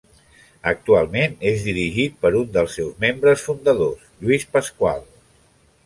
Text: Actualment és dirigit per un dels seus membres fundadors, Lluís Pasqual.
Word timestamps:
Actualment 0.69 1.35
és 1.51 1.67
dirigit 1.67 2.17
per 2.25 2.33
un 2.41 2.49
dels 2.57 2.79
seus 2.79 2.99
membres 3.07 3.47
fundadors, 3.51 4.11
Lluís 4.25 4.49
Pasqual. 4.57 5.11